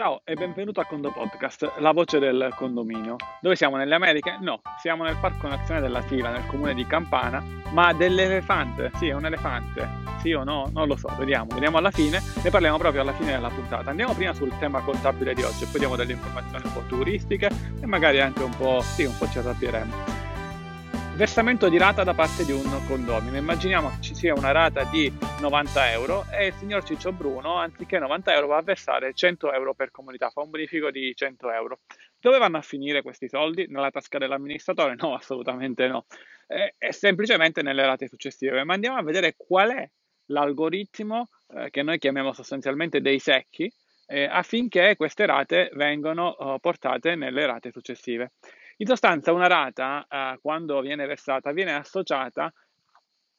[0.00, 3.16] Ciao e benvenuto a Condo Podcast, la voce del condominio.
[3.42, 3.76] Dove siamo?
[3.76, 4.38] Nelle Americhe?
[4.40, 8.92] No, siamo nel Parco Nazionale della Sila, nel comune di Campana, ma dell'elefante.
[8.94, 9.86] Sì, è un elefante.
[10.22, 10.70] Sì o no?
[10.72, 12.18] Non lo so, vediamo, vediamo alla fine.
[12.42, 13.90] Ne parliamo proprio alla fine della puntata.
[13.90, 17.50] Andiamo prima sul tema contabile di oggi poi diamo delle informazioni un po' turistiche
[17.82, 20.09] e magari anche un po', sì, un po' ci arrabbieremo.
[21.20, 23.36] Versamento di rata da parte di un condomino.
[23.36, 25.12] Immaginiamo che ci sia una rata di
[25.42, 29.74] 90 euro e il signor Ciccio Bruno, anziché 90 euro, va a versare 100 euro
[29.74, 31.80] per comunità, fa un bonifico di 100 euro.
[32.18, 33.66] Dove vanno a finire questi soldi?
[33.68, 34.96] Nella tasca dell'amministratore?
[34.98, 36.06] No, assolutamente no.
[36.46, 38.64] È, è semplicemente nelle rate successive.
[38.64, 39.90] Ma andiamo a vedere qual è
[40.28, 43.70] l'algoritmo eh, che noi chiamiamo sostanzialmente dei secchi
[44.06, 48.32] eh, affinché queste rate vengano eh, portate nelle rate successive.
[48.80, 52.50] In sostanza una rata, eh, quando viene versata, viene associata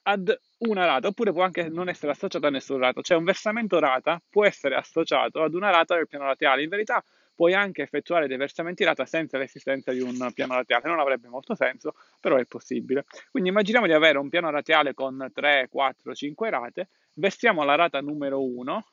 [0.03, 3.79] ad una rata, oppure può anche non essere associata a nessuna rata, cioè un versamento
[3.79, 6.61] rata può essere associato ad una rata del piano rateale.
[6.61, 10.99] In verità puoi anche effettuare dei versamenti rata senza l'esistenza di un piano rateale, non
[10.99, 13.05] avrebbe molto senso, però è possibile.
[13.31, 17.99] Quindi immaginiamo di avere un piano rateale con 3, 4, 5 rate, versiamo la rata
[17.99, 18.85] numero 1,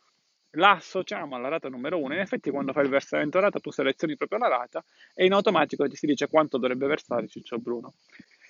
[0.52, 2.14] la associamo alla rata numero 1.
[2.14, 5.86] In effetti, quando fai il versamento rata, tu selezioni proprio la rata e in automatico
[5.88, 7.94] ti si dice quanto dovrebbe versare Ciccio Bruno.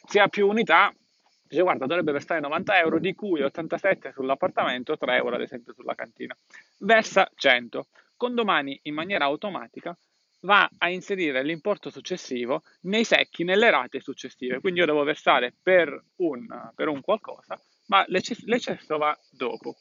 [0.06, 0.94] Se ha più unità,
[1.42, 5.94] dice guarda, dovrebbe versare 90 euro, di cui 87 sull'appartamento, 3 euro ad esempio sulla
[5.94, 6.36] cantina.
[6.78, 7.86] Versa 100.
[8.16, 9.96] Con domani, in maniera automatica,
[10.42, 14.60] va a inserire l'importo successivo nei secchi, nelle rate successive.
[14.60, 19.76] Quindi io devo versare per un, per un qualcosa, ma l'eccesso va dopo.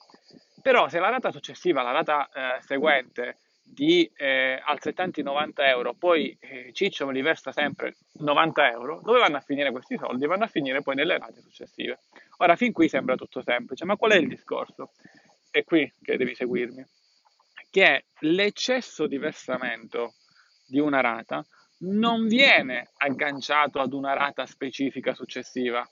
[0.67, 6.37] Però se la rata successiva, la rata eh, seguente di eh, altrettanti 90 euro, poi
[6.41, 10.25] eh, Ciccio me li versa sempre 90 euro, dove vanno a finire questi soldi?
[10.25, 11.99] Vanno a finire poi nelle rate successive.
[12.39, 14.91] Ora, fin qui sembra tutto semplice, ma qual è il discorso?
[15.49, 16.85] È qui che devi seguirmi.
[17.71, 20.15] Che l'eccesso di versamento
[20.65, 21.45] di una rata
[21.83, 25.89] non viene agganciato ad una rata specifica successiva,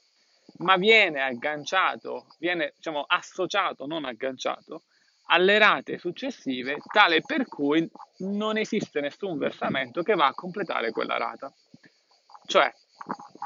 [0.57, 4.83] ma viene agganciato, viene diciamo, associato, non agganciato,
[5.27, 7.89] alle rate successive, tale per cui
[8.19, 11.51] non esiste nessun versamento che va a completare quella rata.
[12.45, 12.71] Cioè,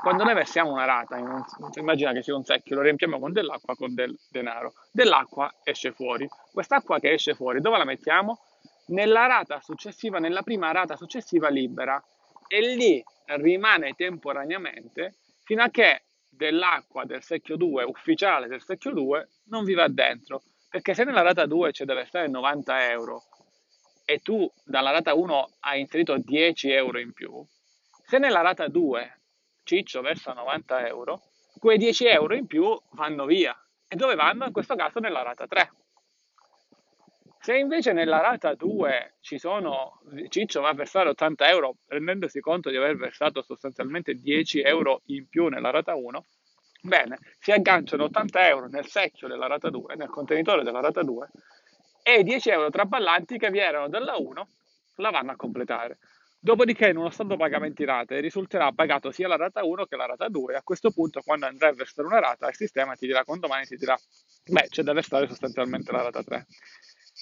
[0.02, 1.44] quando noi versiamo una rata, un,
[1.76, 6.28] immagina che sia un secchio, lo riempiamo con dell'acqua, con del denaro, dell'acqua esce fuori.
[6.52, 8.40] Quest'acqua che esce fuori, dove la mettiamo?
[8.88, 12.02] Nella rata successiva, nella prima rata successiva libera,
[12.48, 19.28] e lì rimane temporaneamente fino a che dell'acqua del secchio 2 ufficiale del secchio 2
[19.46, 23.24] non vi va dentro perché se nella rata 2 ci deve stare 90 euro
[24.06, 27.46] e tu dalla rata 1 hai inserito 10 euro in più
[28.06, 29.18] se nella rata 2
[29.64, 31.22] Ciccio versa 90 euro
[31.60, 33.56] quei 10 euro in più vanno via
[33.88, 34.46] e dove vanno?
[34.46, 35.72] in questo caso nella rata 3
[37.40, 42.70] se invece nella rata 2 ci sono, Ciccio va a versare 80 euro rendendosi conto
[42.70, 46.26] di aver versato sostanzialmente 10 euro in più nella rata 1,
[46.82, 51.30] bene, si agganciano 80 euro nel secchio della rata 2, nel contenitore della rata 2
[52.04, 54.48] e i 10 euro traballanti che vi erano dalla 1
[54.96, 55.98] la vanno a completare.
[56.42, 60.30] Dopodiché in uno stato pagamenti rate risulterà pagato sia la rata 1 che la rata
[60.30, 60.56] 2.
[60.56, 63.66] A questo punto, quando andrai a versare una rata, il sistema ti dirà, con domani
[63.66, 63.98] ti dirà,
[64.46, 66.46] beh, c'è da versare sostanzialmente la rata 3.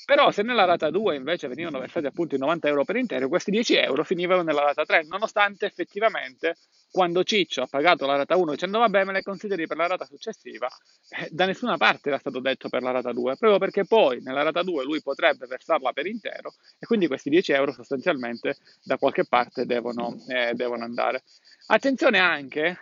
[0.08, 3.52] Però se nella rata 2 invece venivano versati appunto i 90 euro per intero, questi
[3.52, 6.56] 10 euro finivano nella rata 3, nonostante effettivamente
[6.90, 10.06] quando Ciccio ha pagato la rata 1 dicendo vabbè me le consideri per la rata
[10.06, 10.70] successiva,
[11.10, 14.44] eh, da nessuna parte era stato detto per la rata 2, proprio perché poi nella
[14.44, 19.26] rata 2 lui potrebbe versarla per intero e quindi questi 10 euro sostanzialmente da qualche
[19.26, 21.24] parte devono, eh, devono andare.
[21.66, 22.78] Attenzione anche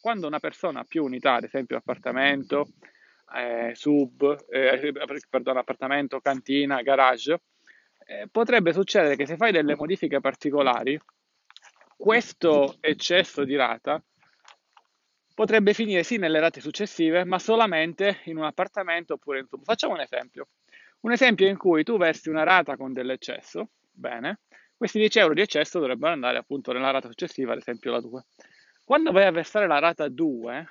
[0.00, 2.68] quando una persona ha più unità, ad esempio appartamento,
[3.34, 4.92] eh, sub, eh,
[5.28, 7.40] perdono, appartamento, cantina, garage,
[8.06, 10.98] eh, potrebbe succedere che se fai delle modifiche particolari,
[11.96, 14.02] questo eccesso di rata
[15.34, 19.64] potrebbe finire sì nelle rate successive, ma solamente in un appartamento oppure in sub.
[19.64, 20.48] Facciamo un esempio.
[21.00, 24.40] Un esempio in cui tu versi una rata con dell'eccesso, bene,
[24.76, 28.24] questi 10 euro di eccesso dovrebbero andare appunto nella rata successiva, ad esempio la 2.
[28.84, 30.66] Quando vai a versare la rata 2,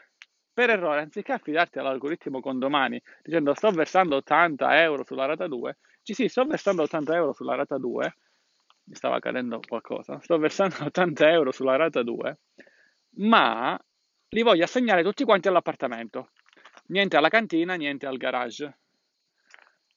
[0.53, 6.13] per errore, anziché affidarti all'algoritmo condomani dicendo sto versando 80 euro sulla rata 2, ci
[6.13, 8.17] sì, sto versando 80 euro sulla rata 2,
[8.85, 12.39] mi stava cadendo qualcosa, sto versando 80 euro sulla rata 2,
[13.17, 13.79] ma
[14.29, 16.29] li voglio assegnare tutti quanti all'appartamento,
[16.87, 18.77] niente alla cantina, niente al garage.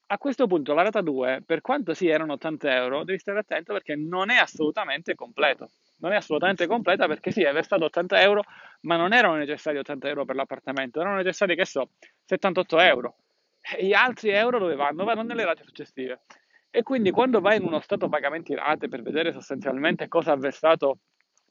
[0.08, 3.72] A questo punto la rata 2, per quanto sì erano 80 euro, devi stare attento
[3.72, 5.68] perché non è assolutamente completo
[5.98, 8.42] non è assolutamente completa perché sì, è versato 80 euro,
[8.86, 11.90] ma non erano necessari 80 euro per l'appartamento, erano necessari, che so,
[12.24, 13.16] 78 euro.
[13.60, 15.04] E gli altri euro dove vanno?
[15.04, 16.22] Vanno nelle rate successive.
[16.70, 21.00] E quindi quando vai in uno stato pagamenti rate per vedere sostanzialmente cosa ha versato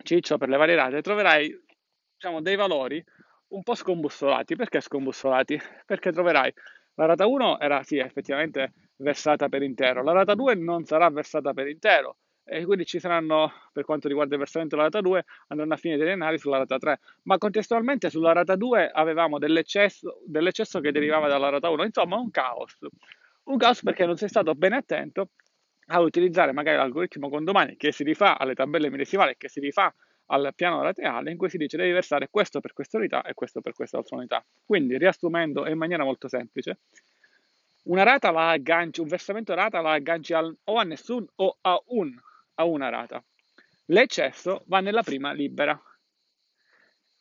[0.01, 1.53] Ciccio per le varie rate, troverai
[2.13, 3.03] diciamo, dei valori
[3.49, 4.55] un po' scombussolati.
[4.55, 5.59] Perché scombussolati?
[5.85, 6.53] Perché troverai
[6.95, 11.53] la rata 1 era sì effettivamente versata per intero, la rata 2 non sarà versata
[11.53, 15.73] per intero e quindi ci saranno, per quanto riguarda il versamento della rata 2, andranno
[15.73, 20.79] a finire dei denari sulla rata 3, ma contestualmente sulla rata 2 avevamo dell'eccesso, dell'eccesso
[20.79, 22.77] che derivava dalla rata 1, insomma un caos.
[23.45, 25.29] Un caos perché non sei stato ben attento
[25.87, 29.93] a utilizzare magari l'algoritmo condomani che si rifà alle tabelle millesimali, che si rifà
[30.27, 33.61] al piano rateale, in cui si dice devi versare questo per questa unità e questo
[33.61, 34.43] per quest'altra unità.
[34.65, 36.79] Quindi, riassumendo in maniera molto semplice,
[37.83, 41.79] una rata la agganci, un versamento rata la agganci al, o a nessun o a,
[41.87, 42.19] un,
[42.55, 43.23] a una rata.
[43.85, 45.79] L'eccesso va nella prima libera.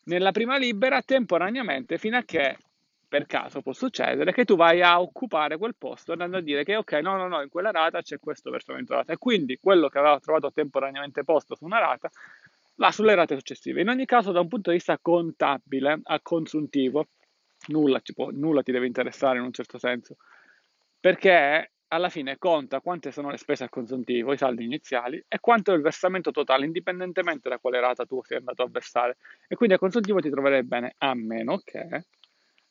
[0.04, 2.58] Nella prima libera temporaneamente fino a che
[3.06, 6.74] per caso può succedere che tu vai a occupare quel posto andando a dire che
[6.76, 9.98] ok, no, no, no, in quella rata c'è questo versamento rata e quindi quello che
[9.98, 12.10] aveva trovato temporaneamente posto su una rata
[12.76, 13.80] va sulle rate successive.
[13.80, 17.06] In ogni caso, da un punto di vista contabile, a consuntivo,
[17.68, 20.16] nulla, può, nulla ti deve interessare in un certo senso,
[20.98, 25.72] perché alla fine conta quante sono le spese a consuntivo, i saldi iniziali, e quanto
[25.72, 29.16] è il versamento totale, indipendentemente da quale rata tu sei andato a versare.
[29.46, 32.06] E quindi a consuntivo ti troverai bene, a meno che,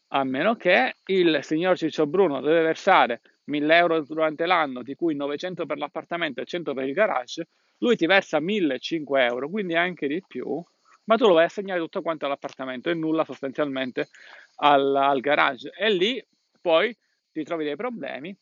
[0.10, 5.16] a meno che il signor Ciccio Bruno deve versare 1000 euro durante l'anno, di cui
[5.16, 7.48] 900 per l'appartamento e 100 per il garage,
[7.78, 10.62] lui ti versa 1005 euro, quindi anche di più,
[11.06, 14.10] ma tu lo vai a assegnare tutto quanto all'appartamento e nulla sostanzialmente
[14.58, 15.72] al, al garage.
[15.78, 16.26] E lì
[16.62, 16.96] poi
[17.32, 18.36] ti trovi dei problemi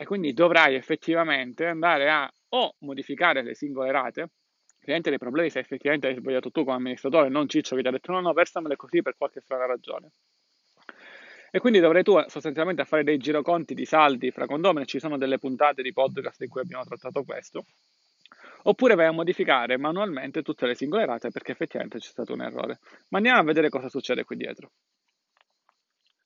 [0.00, 4.30] e quindi dovrai effettivamente andare a o modificare le singole rate,
[4.80, 7.90] cliente dei problemi se effettivamente hai sbagliato tu come amministratore, non Ciccio che ti ha
[7.90, 10.12] detto no, no, versamele così per qualche strana ragione.
[11.50, 15.38] E quindi dovrai tu sostanzialmente fare dei giroconti di saldi fra condomini, ci sono delle
[15.38, 17.66] puntate di podcast in cui abbiamo trattato questo,
[18.62, 22.78] oppure vai a modificare manualmente tutte le singole rate perché effettivamente c'è stato un errore.
[23.08, 24.70] Ma andiamo a vedere cosa succede qui dietro.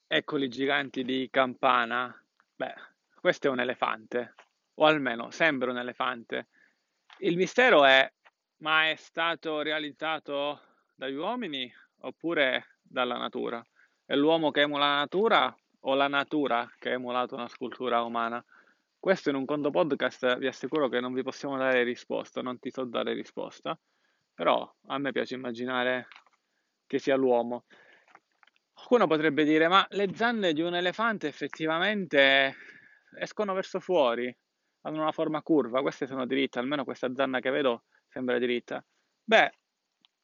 [0.06, 2.16] Eccoli giganti di campana.
[2.54, 2.93] Beh,
[3.24, 4.34] questo è un elefante,
[4.74, 6.48] o almeno sembra un elefante.
[7.20, 8.06] Il mistero è,
[8.58, 10.60] ma è stato realizzato
[10.94, 13.64] dagli uomini oppure dalla natura?
[14.04, 18.44] È l'uomo che emula la natura o la natura che ha emulato una scultura umana?
[18.98, 22.70] Questo in un conto podcast vi assicuro che non vi possiamo dare risposta, non ti
[22.70, 23.74] so dare risposta,
[24.34, 26.08] però a me piace immaginare
[26.86, 27.64] che sia l'uomo.
[28.74, 32.73] Qualcuno potrebbe dire, ma le zanne di un elefante effettivamente
[33.18, 34.34] escono verso fuori,
[34.82, 38.84] hanno una forma curva, queste sono dritte, almeno questa zanna che vedo sembra dritta.
[39.22, 39.52] Beh,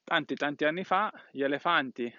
[0.04, 2.12] tanti tanti anni fa gli elefanti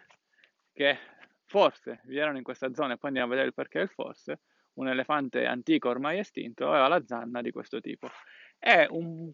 [0.73, 0.97] che
[1.45, 4.41] forse vi erano in questa zona e poi andiamo a vedere il perché del forse,
[4.73, 8.07] un elefante antico ormai estinto, aveva la zanna di questo tipo.
[8.57, 9.31] E un,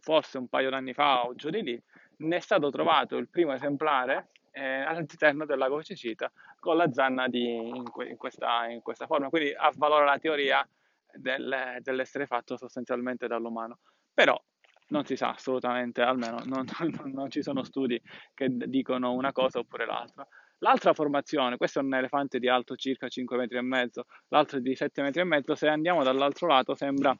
[0.00, 1.82] forse un paio d'anni fa o giù di lì
[2.18, 7.28] ne è stato trovato il primo esemplare eh, all'interno del lago Cicita con la zanna
[7.28, 10.66] di, in, que, in, questa, in, questa, forma, quindi avvalora la teoria
[11.12, 13.78] del, dell'essere fatto sostanzialmente dall'umano.
[14.12, 14.40] Però
[14.88, 18.00] non si sa assolutamente, almeno non, non, non ci sono studi
[18.34, 20.26] che dicono una cosa oppure l'altra.
[20.60, 24.62] L'altra formazione, questo è un elefante di alto circa 5 metri e mezzo, l'altro è
[24.62, 27.14] di 7 metri e mezzo, se andiamo dall'altro lato sembra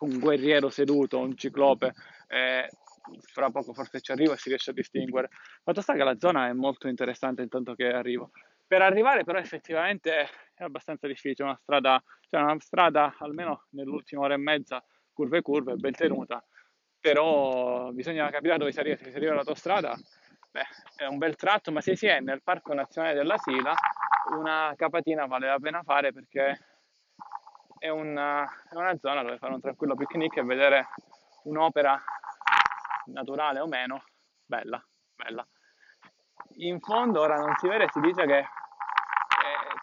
[0.00, 1.94] un guerriero seduto, un ciclope,
[2.28, 2.68] eh,
[3.20, 5.28] fra poco forse ci arrivo e si riesce a distinguere.
[5.62, 8.30] Fatto sta che la zona è molto interessante intanto che arrivo.
[8.66, 14.34] Per arrivare però effettivamente è abbastanza difficile, una strada, cioè una strada almeno nell'ultima ora
[14.34, 14.82] e mezza,
[15.12, 16.42] curve e curve, ben tenuta,
[16.98, 19.94] però bisogna capire dove si arriva, se si arriva all'autostrada
[20.54, 23.74] Beh, è un bel tratto, ma se si è nel Parco Nazionale della Sila,
[24.38, 26.56] una capatina vale la pena fare perché
[27.76, 30.86] è una, è una zona dove fare un tranquillo picnic e vedere
[31.42, 32.00] un'opera
[33.06, 34.04] naturale o meno,
[34.44, 34.82] bella,
[35.14, 35.46] bella.
[36.56, 38.46] In fondo ora non si vede, si dice che eh,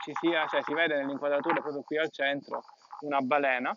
[0.03, 2.63] ci sia, cioè si vede nell'inquadratura proprio qui al centro
[3.01, 3.75] una balena,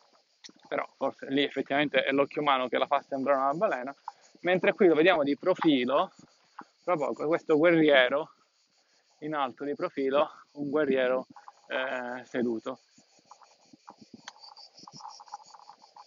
[0.68, 3.94] però forse lì effettivamente è l'occhio umano che la fa sembrare una balena,
[4.40, 6.12] mentre qui lo vediamo di profilo,
[6.84, 8.30] poco questo guerriero
[9.20, 11.26] in alto di profilo, un guerriero
[11.68, 12.78] eh, seduto.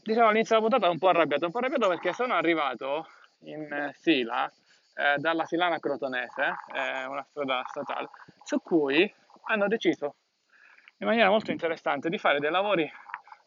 [0.04, 3.08] Diciamo all'inizio della puntata un po' arrabbiato, un po' arrabbiato perché sono arrivato
[3.42, 4.52] in Sila
[4.96, 8.10] eh, dalla Silana Crotonese, eh, una strada statale,
[8.44, 9.14] su cui
[9.50, 10.16] hanno deciso
[10.98, 12.92] in maniera molto interessante di fare dei lavori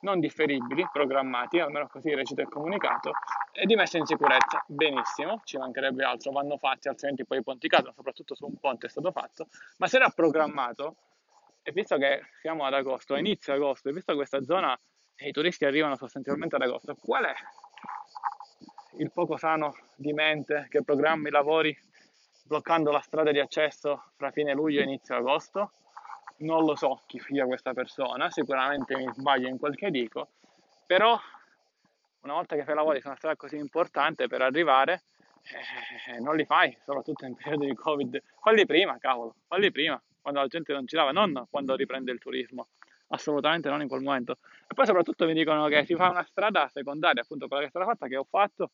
[0.03, 3.13] non differibili, programmati, almeno così recita il comunicato,
[3.53, 4.65] e di messa in sicurezza.
[4.67, 8.87] Benissimo, ci mancherebbe altro, vanno fatti, altrimenti poi i ponti cadono, soprattutto su un ponte
[8.87, 10.97] è stato fatto, ma se programmato,
[11.63, 14.79] e visto che siamo ad agosto, inizio agosto, e visto che questa zona
[15.17, 16.95] i turisti arrivano sostanzialmente ad agosto.
[16.95, 17.35] Qual è
[18.99, 21.77] il poco sano di mente che programma i lavori
[22.45, 25.73] bloccando la strada di accesso fra fine luglio e inizio agosto?
[26.39, 30.29] Non lo so chi sia questa persona, sicuramente mi sbaglio in quel che dico,
[30.87, 31.19] però
[32.23, 35.03] una volta che fai lavori su una strada così importante per arrivare,
[36.09, 38.23] eh, non li fai, soprattutto in periodo di Covid.
[38.41, 42.69] Falli prima, cavolo, falli prima, quando la gente non girava, non quando riprende il turismo
[43.11, 44.39] assolutamente non in quel momento.
[44.67, 47.71] E poi soprattutto mi dicono che si fa una strada secondaria, appunto quella che è
[47.71, 48.71] stata fatta, che ho fatto,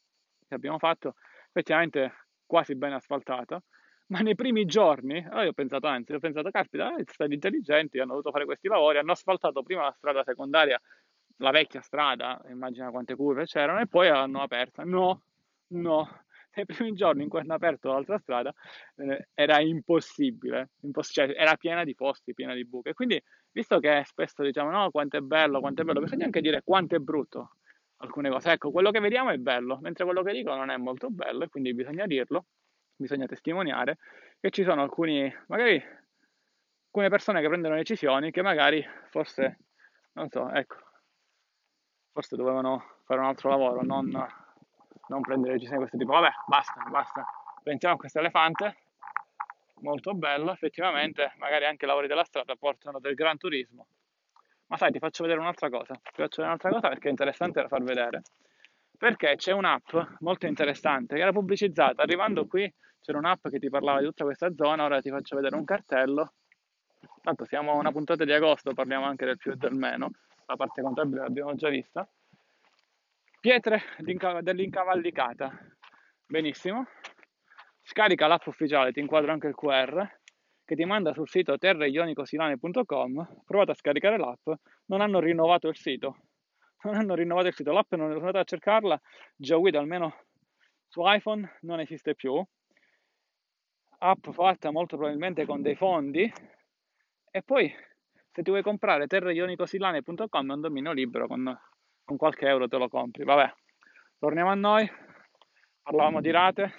[0.47, 1.15] che abbiamo fatto,
[1.49, 2.13] effettivamente
[2.47, 3.61] quasi ben asfaltata,
[4.09, 7.99] ma nei primi giorni, allora io ho pensato, anzi, ho pensato, caspita, eh, stati intelligenti,
[7.99, 10.81] hanno dovuto fare questi lavori, hanno asfaltato prima la strada secondaria,
[11.39, 14.85] la vecchia strada, immagina quante curve c'erano, e poi l'hanno aperta.
[14.85, 15.23] No,
[15.69, 16.09] no,
[16.65, 18.53] nei primi giorni in cui hanno aperto l'altra strada
[18.97, 22.95] eh, era impossibile, imposs- cioè, era piena di posti, piena di buche.
[22.95, 23.23] Quindi,
[23.53, 26.97] visto che spesso diciamo no, quanto è bello, quanto è bello, bisogna anche dire quanto
[26.97, 27.57] è brutto
[27.99, 28.53] alcune cose.
[28.53, 31.49] Ecco, quello che vediamo è bello, mentre quello che dico non è molto bello e
[31.49, 32.47] quindi bisogna dirlo,
[32.97, 33.99] bisogna testimoniare
[34.41, 35.83] che ci sono alcuni, magari
[36.87, 39.59] alcune persone che prendono decisioni che magari forse,
[40.13, 40.77] non so, ecco,
[42.13, 44.11] forse dovevano fare un altro lavoro, non
[45.09, 46.13] non prendere decisioni di questo tipo.
[46.13, 47.27] Vabbè, basta, basta.
[47.63, 48.77] Pensiamo a questo elefante,
[49.81, 53.87] molto bello, effettivamente, magari anche i lavori della strada portano del gran turismo.
[54.69, 55.95] Ma sai, ti faccio vedere un'altra cosa.
[55.95, 58.23] Ti faccio vedere un'altra cosa perché è interessante da far vedere.
[58.99, 62.03] Perché c'è un'app molto interessante che era pubblicizzata.
[62.03, 64.85] Arrivando qui c'era un'app che ti parlava di tutta questa zona.
[64.85, 66.33] Ora ti faccio vedere un cartello.
[67.23, 70.11] Tanto siamo a una puntata di agosto, parliamo anche del più e del meno.
[70.47, 72.09] La parte contabile l'abbiamo già vista.
[73.47, 75.57] Pietre dell'incavallicata.
[76.27, 76.85] Benissimo.
[77.81, 80.05] Scarica l'app ufficiale, ti inquadro anche il QR,
[80.65, 83.43] che ti manda sul sito terraionicosilanee.com.
[83.45, 84.51] Provate a scaricare l'app.
[84.87, 86.17] Non hanno rinnovato il sito.
[86.83, 87.71] Non hanno rinnovato il sito.
[87.71, 89.01] L'app non sono andato a cercarla.
[89.37, 90.25] Guida almeno
[90.89, 92.45] su iPhone non esiste più.
[93.99, 96.29] App fatta molto probabilmente con dei fondi.
[97.31, 97.73] E poi
[98.33, 101.57] se ti vuoi comprare terraionicosilanee.com è un dominio libero con
[102.07, 103.25] con qualche euro te lo compri.
[103.25, 103.53] Vabbè,
[104.19, 104.91] torniamo a noi.
[105.83, 106.73] Parlavamo di rate,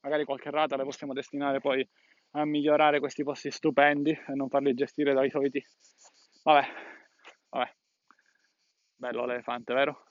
[0.00, 1.88] magari qualche rata le possiamo destinare poi
[2.32, 5.64] a migliorare questi posti stupendi e non farli gestire dai soliti.
[6.42, 6.66] Vabbè,
[7.48, 7.74] vabbè.
[8.96, 10.04] Bello l'elefante, vero?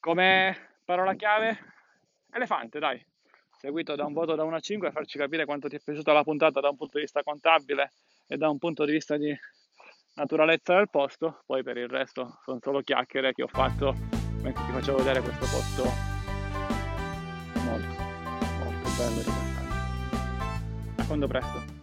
[0.00, 1.58] Come parola chiave?
[2.32, 3.04] Elefante, dai.
[3.56, 6.12] Seguito da un voto da 1 a 5 a farci capire quanto ti è piaciuta
[6.12, 7.92] la puntata da un punto di vista contabile
[8.26, 9.36] e da un punto di vista di
[10.16, 13.94] naturalezza del posto, poi per il resto sono solo chiacchiere che ho fatto
[14.42, 15.82] mentre ti facevo vedere questo posto
[17.64, 18.02] molto,
[18.64, 21.02] molto bello e rilassante.
[21.02, 21.75] A quando presto.